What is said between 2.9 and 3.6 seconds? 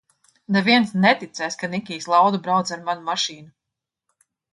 mašīnu!